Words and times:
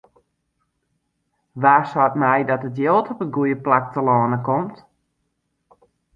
Wa 1.61 1.75
seit 1.91 2.15
my 2.21 2.39
dat 2.47 2.65
it 2.67 2.77
jild 2.81 3.07
op 3.11 3.19
it 3.25 3.35
goede 3.35 3.57
plak 3.65 3.85
telâne 3.93 4.37
komt? 4.47 4.77